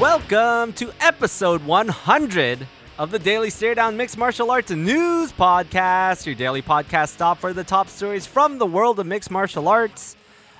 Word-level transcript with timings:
Welcome 0.00 0.74
to 0.74 0.92
episode 1.00 1.64
100 1.64 2.66
of 2.98 3.10
the 3.10 3.18
Daily 3.18 3.48
Stare 3.48 3.74
Down 3.74 3.96
Mixed 3.96 4.18
Martial 4.18 4.50
Arts 4.50 4.70
News 4.70 5.32
Podcast, 5.32 6.26
your 6.26 6.34
daily 6.34 6.60
podcast 6.60 7.08
stop 7.14 7.38
for 7.38 7.54
the 7.54 7.64
top 7.64 7.88
stories 7.88 8.26
from 8.26 8.58
the 8.58 8.66
world 8.66 9.00
of 9.00 9.06
mixed 9.06 9.30
martial 9.30 9.68
arts. 9.68 10.14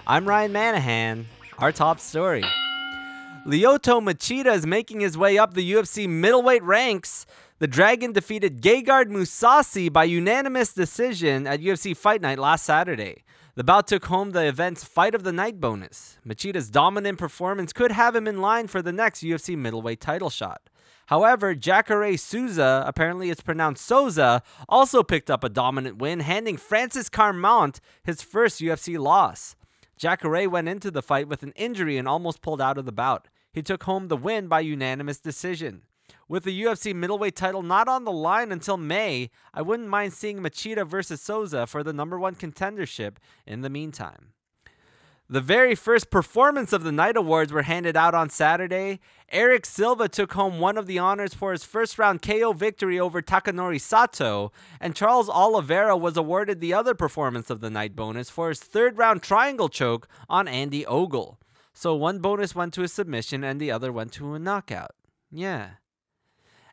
I'm 0.06 0.26
Ryan 0.26 0.54
Manahan. 0.54 1.24
Our 1.58 1.70
top 1.70 2.00
story. 2.00 2.44
Lyoto 3.46 4.00
Machida 4.02 4.54
is 4.54 4.66
making 4.66 5.00
his 5.00 5.18
way 5.18 5.36
up 5.36 5.52
the 5.52 5.70
UFC 5.70 6.08
middleweight 6.08 6.62
ranks. 6.62 7.26
The 7.58 7.66
Dragon 7.66 8.12
defeated 8.12 8.62
Gegard 8.62 9.10
Mousasi 9.10 9.92
by 9.92 10.04
unanimous 10.04 10.72
decision 10.72 11.46
at 11.46 11.60
UFC 11.60 11.94
Fight 11.94 12.22
Night 12.22 12.38
last 12.38 12.64
Saturday. 12.64 13.22
The 13.56 13.64
bout 13.64 13.86
took 13.86 14.04
home 14.04 14.32
the 14.32 14.46
event's 14.46 14.84
Fight 14.84 15.14
of 15.14 15.22
the 15.22 15.32
Night 15.32 15.60
bonus. 15.60 16.18
Machida's 16.26 16.68
dominant 16.68 17.16
performance 17.16 17.72
could 17.72 17.90
have 17.90 18.14
him 18.14 18.28
in 18.28 18.42
line 18.42 18.66
for 18.66 18.82
the 18.82 18.92
next 18.92 19.22
UFC 19.22 19.56
middleweight 19.56 19.98
title 19.98 20.28
shot. 20.28 20.68
However, 21.06 21.54
Jacare 21.54 22.18
Souza, 22.18 22.84
apparently 22.86 23.30
it's 23.30 23.40
pronounced 23.40 23.86
Souza, 23.86 24.42
also 24.68 25.02
picked 25.02 25.30
up 25.30 25.42
a 25.42 25.48
dominant 25.48 25.96
win, 25.96 26.20
handing 26.20 26.58
Francis 26.58 27.08
Carmont 27.08 27.80
his 28.04 28.20
first 28.20 28.60
UFC 28.60 28.98
loss. 28.98 29.56
Jacare 29.96 30.50
went 30.50 30.68
into 30.68 30.90
the 30.90 31.00
fight 31.00 31.26
with 31.26 31.42
an 31.42 31.54
injury 31.56 31.96
and 31.96 32.06
almost 32.06 32.42
pulled 32.42 32.60
out 32.60 32.76
of 32.76 32.84
the 32.84 32.92
bout. 32.92 33.26
He 33.54 33.62
took 33.62 33.84
home 33.84 34.08
the 34.08 34.18
win 34.18 34.48
by 34.48 34.60
unanimous 34.60 35.18
decision. 35.18 35.84
With 36.28 36.44
the 36.44 36.62
UFC 36.62 36.94
middleweight 36.94 37.36
title 37.36 37.62
not 37.62 37.88
on 37.88 38.04
the 38.04 38.12
line 38.12 38.50
until 38.50 38.76
May, 38.76 39.30
I 39.54 39.62
wouldn't 39.62 39.88
mind 39.88 40.12
seeing 40.12 40.38
Machida 40.38 40.86
versus 40.86 41.20
Souza 41.20 41.66
for 41.66 41.84
the 41.84 41.92
number 41.92 42.18
one 42.18 42.34
contendership 42.34 43.16
in 43.46 43.60
the 43.60 43.70
meantime. 43.70 44.32
The 45.28 45.40
very 45.40 45.74
first 45.74 46.08
performance 46.08 46.72
of 46.72 46.84
the 46.84 46.92
night 46.92 47.16
awards 47.16 47.52
were 47.52 47.62
handed 47.62 47.96
out 47.96 48.14
on 48.14 48.30
Saturday. 48.30 49.00
Erick 49.32 49.66
Silva 49.66 50.08
took 50.08 50.34
home 50.34 50.60
one 50.60 50.78
of 50.78 50.86
the 50.86 51.00
honors 51.00 51.34
for 51.34 51.50
his 51.50 51.64
first 51.64 51.98
round 51.98 52.22
KO 52.22 52.52
victory 52.52 53.00
over 53.00 53.20
Takenori 53.20 53.80
Sato, 53.80 54.52
and 54.80 54.94
Charles 54.94 55.28
Oliveira 55.28 55.96
was 55.96 56.16
awarded 56.16 56.60
the 56.60 56.72
other 56.72 56.94
performance 56.94 57.50
of 57.50 57.60
the 57.60 57.70
night 57.70 57.96
bonus 57.96 58.30
for 58.30 58.50
his 58.50 58.60
third 58.60 58.98
round 58.98 59.20
triangle 59.20 59.68
choke 59.68 60.06
on 60.28 60.46
Andy 60.46 60.86
Ogle. 60.86 61.40
So 61.72 61.96
one 61.96 62.20
bonus 62.20 62.54
went 62.54 62.72
to 62.74 62.84
a 62.84 62.88
submission 62.88 63.42
and 63.42 63.60
the 63.60 63.72
other 63.72 63.92
went 63.92 64.12
to 64.12 64.34
a 64.34 64.38
knockout. 64.38 64.92
Yeah. 65.32 65.70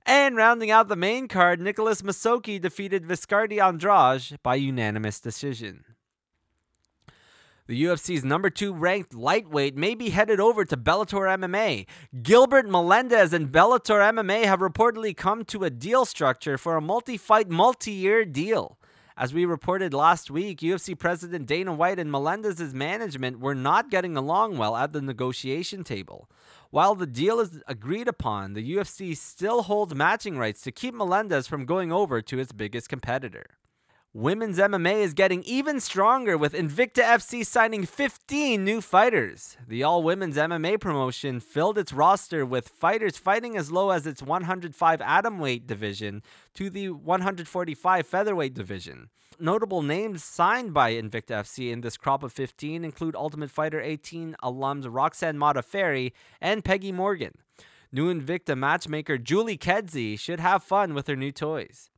And 0.05 0.35
rounding 0.35 0.69
out 0.69 0.89
the 0.89 0.95
main 0.95 1.27
card, 1.27 1.61
Nicholas 1.61 2.01
Musoke 2.01 2.61
defeated 2.61 3.05
Viscardi 3.05 3.59
Andrade 3.59 4.37
by 4.43 4.55
unanimous 4.55 5.19
decision. 5.19 5.85
The 7.65 7.85
UFC's 7.85 8.25
number 8.25 8.49
two 8.49 8.73
ranked 8.73 9.13
lightweight 9.13 9.77
may 9.77 9.95
be 9.95 10.09
headed 10.09 10.41
over 10.41 10.65
to 10.65 10.75
Bellator 10.75 11.29
MMA. 11.39 11.85
Gilbert 12.21 12.67
Melendez 12.67 13.31
and 13.31 13.49
Bellator 13.49 14.01
MMA 14.01 14.43
have 14.43 14.59
reportedly 14.59 15.15
come 15.15 15.45
to 15.45 15.63
a 15.63 15.69
deal 15.69 16.03
structure 16.03 16.57
for 16.57 16.75
a 16.75 16.81
multi 16.81 17.15
fight, 17.15 17.49
multi 17.49 17.91
year 17.91 18.25
deal. 18.25 18.77
As 19.15 19.31
we 19.31 19.45
reported 19.45 19.93
last 19.93 20.31
week, 20.31 20.61
UFC 20.61 20.97
President 20.97 21.45
Dana 21.45 21.71
White 21.71 21.99
and 21.99 22.11
Melendez's 22.11 22.73
management 22.73 23.39
were 23.39 23.53
not 23.53 23.91
getting 23.91 24.17
along 24.17 24.57
well 24.57 24.75
at 24.75 24.91
the 24.91 25.03
negotiation 25.03 25.83
table. 25.83 26.27
While 26.71 26.95
the 26.95 27.05
deal 27.05 27.39
is 27.39 27.61
agreed 27.67 28.07
upon, 28.07 28.53
the 28.53 28.75
UFC 28.75 29.15
still 29.15 29.63
holds 29.63 29.93
matching 29.93 30.39
rights 30.39 30.61
to 30.61 30.71
keep 30.71 30.95
Melendez 30.95 31.45
from 31.45 31.65
going 31.65 31.91
over 31.91 32.23
to 32.23 32.39
its 32.39 32.51
biggest 32.51 32.89
competitor. 32.89 33.45
Women's 34.15 34.59
MMA 34.59 34.97
is 34.97 35.15
getting 35.15 35.41
even 35.41 35.79
stronger 35.79 36.37
with 36.37 36.53
Invicta 36.53 37.01
FC 37.01 37.43
signing 37.43 37.83
15 37.83 38.63
new 38.63 38.79
fighters. 38.79 39.57
The 39.67 39.81
all 39.81 40.03
women's 40.03 40.37
MMA 40.37 40.79
promotion 40.79 41.39
filled 41.39 41.79
its 41.79 41.91
roster 41.91 42.45
with 42.45 42.69
fighters 42.69 43.17
fighting 43.17 43.57
as 43.57 43.71
low 43.71 43.89
as 43.89 44.05
its 44.05 44.21
105 44.21 44.99
atomweight 44.99 45.65
division 45.65 46.21
to 46.53 46.69
the 46.69 46.89
145 46.89 48.05
featherweight 48.05 48.53
division. 48.53 49.09
Notable 49.39 49.81
names 49.81 50.23
signed 50.23 50.75
by 50.75 50.91
Invicta 50.91 51.41
FC 51.41 51.71
in 51.71 51.81
this 51.81 51.97
crop 51.97 52.21
of 52.21 52.31
15 52.31 52.85
include 52.85 53.15
Ultimate 53.15 53.49
Fighter 53.49 53.81
18 53.81 54.35
alums 54.43 54.85
Roxanne 54.87 55.37
Modafferi 55.37 56.11
and 56.39 56.63
Peggy 56.63 56.91
Morgan. 56.91 57.33
New 57.91 58.13
Invicta 58.13 58.55
matchmaker 58.55 59.17
Julie 59.17 59.57
Kedzie 59.57 60.19
should 60.19 60.39
have 60.39 60.61
fun 60.61 60.93
with 60.93 61.07
her 61.07 61.15
new 61.15 61.31
toys. 61.31 61.89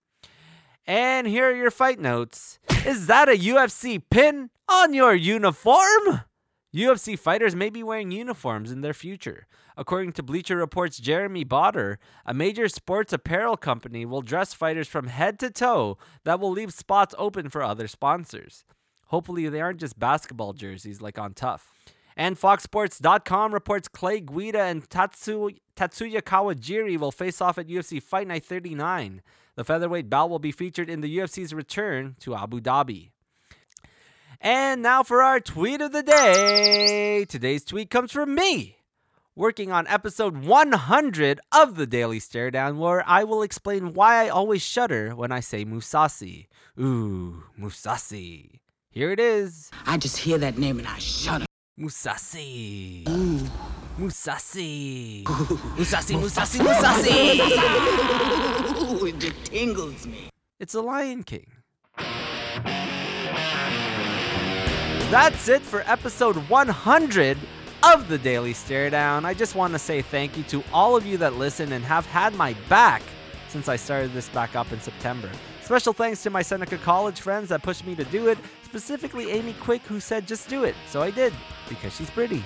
And 0.88 1.26
here 1.26 1.50
are 1.50 1.56
your 1.56 1.72
fight 1.72 2.00
notes. 2.00 2.60
Is 2.86 3.08
that 3.08 3.28
a 3.28 3.32
UFC 3.32 4.02
pin 4.10 4.52
on 4.70 4.94
your 4.94 5.16
uniform? 5.16 6.22
UFC 6.74 7.18
fighters 7.18 7.56
may 7.56 7.70
be 7.70 7.82
wearing 7.82 8.12
uniforms 8.12 8.72
in 8.72 8.82
their 8.82 8.94
future. 8.94 9.48
According 9.78 10.12
to 10.14 10.24
Bleacher 10.24 10.58
Report's 10.58 11.00
Jeremy 11.00 11.44
Botter, 11.44 11.98
a 12.26 12.34
major 12.34 12.68
sports 12.68 13.12
apparel 13.12 13.58
company 13.58 14.06
will 14.06 14.22
dress 14.22 14.54
fighters 14.54 14.88
from 14.88 15.08
head 15.08 15.40
to 15.40 15.50
toe 15.50 15.98
that 16.24 16.40
will 16.40 16.52
leave 16.52 16.74
spots 16.74 17.16
open 17.18 17.50
for 17.50 17.64
other 17.64 17.88
sponsors. 17.88 18.64
Hopefully, 19.08 19.50
they 19.50 19.62
aren't 19.62 19.80
just 19.80 19.98
basketball 19.98 20.54
jerseys 20.54 21.02
like 21.02 21.18
on 21.18 21.34
Tough. 21.34 21.74
And 22.18 22.40
FoxSports.com 22.40 23.54
reports 23.54 23.88
Clay 23.88 24.22
Guida 24.22 24.62
and 24.62 24.90
Tatsu, 24.90 25.50
Tatsuya 25.76 26.22
Kawajiri 26.22 26.98
will 26.98 27.12
face 27.12 27.42
off 27.42 27.58
at 27.58 27.68
UFC 27.68 28.02
Fight 28.02 28.28
Night 28.28 28.46
39. 28.46 29.22
The 29.56 29.64
featherweight 29.64 30.10
bout 30.10 30.30
will 30.30 30.40
be 30.40 30.52
featured 30.52 30.90
in 30.90 31.02
the 31.02 31.18
UFC's 31.18 31.54
return 31.54 32.16
to 32.20 32.36
Abu 32.36 32.62
Dhabi. 32.62 33.10
And 34.40 34.82
now 34.82 35.04
for 35.04 35.22
our 35.22 35.40
tweet 35.40 35.82
of 35.82 35.92
the 35.92 36.04
day. 36.04 37.26
Today's 37.26 37.66
tweet 37.66 37.90
comes 37.90 38.12
from 38.12 38.36
me, 38.36 38.78
working 39.36 39.72
on 39.72 39.88
episode 39.88 40.38
100 40.38 41.40
of 41.52 41.76
the 41.76 41.88
Daily 41.88 42.20
Stare 42.20 42.52
Down, 42.52 42.78
where 42.78 43.04
I 43.08 43.24
will 43.24 43.42
explain 43.42 43.94
why 43.94 44.26
I 44.26 44.30
always 44.30 44.62
shudder 44.62 45.16
when 45.16 45.32
I 45.32 45.40
say 45.40 45.66
Mousasi. 45.66 46.48
Ooh, 46.80 47.44
Mousasi. 47.60 48.60
Here 48.90 49.12
it 49.12 49.20
is. 49.20 49.72
I 49.86 49.98
just 49.98 50.18
hear 50.18 50.38
that 50.38 50.58
name 50.58 50.80
and 50.80 50.88
I 50.88 51.00
shudder. 51.00 51.45
Musasi. 51.78 53.04
Musasi. 54.00 55.26
Musasi, 55.26 56.16
Musasi, 56.16 56.60
Musasi. 56.62 57.40
Ooh, 58.82 59.06
it 59.06 59.20
tingles 59.44 60.08
me. 60.08 60.30
It's 60.58 60.74
a 60.74 60.80
Lion 60.80 61.24
King. 61.24 61.48
That's 65.12 65.50
it 65.50 65.62
for 65.64 65.82
episode 65.86 66.38
100 66.38 67.38
of 67.84 68.08
the 68.08 68.18
Daily 68.20 68.54
Stare 68.54 68.90
Down. 68.90 69.26
I 69.26 69.34
just 69.34 69.56
want 69.56 69.74
to 69.74 69.80
say 69.80 70.02
thank 70.02 70.38
you 70.38 70.44
to 70.44 70.64
all 70.72 70.96
of 70.96 71.06
you 71.06 71.18
that 71.18 71.34
listen 71.34 71.74
and 71.74 71.84
have 71.84 72.06
had 72.06 72.36
my 72.36 72.54
back 72.70 73.02
since 73.56 73.70
I 73.70 73.78
started 73.78 74.12
this 74.12 74.28
back 74.28 74.54
up 74.58 74.70
in 74.74 74.82
September. 74.82 75.32
Special 75.62 75.94
thanks 75.94 76.22
to 76.24 76.30
my 76.30 76.42
Seneca 76.42 76.78
College 76.78 77.22
friends 77.22 77.48
that 77.48 77.64
pushed 77.64 77.88
me 77.88 77.96
to 77.96 78.04
do 78.04 78.28
it, 78.28 78.38
specifically 78.66 79.32
Amy 79.32 79.54
Quick, 79.62 79.82
who 79.84 80.02
said 80.02 80.28
just 80.28 80.50
do 80.50 80.66
it. 80.66 80.76
So 80.90 81.02
I 81.02 81.10
did, 81.10 81.32
because 81.70 81.96
she's 81.96 82.10
pretty. 82.10 82.44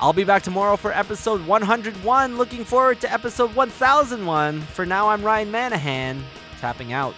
I'll 0.00 0.14
be 0.14 0.24
back 0.24 0.42
tomorrow 0.42 0.76
for 0.76 0.92
episode 0.92 1.46
101. 1.46 2.38
Looking 2.38 2.64
forward 2.64 3.02
to 3.02 3.12
episode 3.12 3.54
1001. 3.54 4.62
For 4.62 4.86
now, 4.86 5.10
I'm 5.10 5.22
Ryan 5.22 5.52
Manahan, 5.52 6.22
tapping 6.58 6.94
out. 6.94 7.14